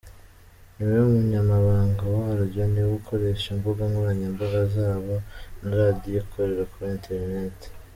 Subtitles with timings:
[0.75, 5.13] Ni we munyamabanga waryo, niwe ukoresha imbuga nkoranyambaga zabo
[5.59, 7.57] na radiyo ikorera kuri internet.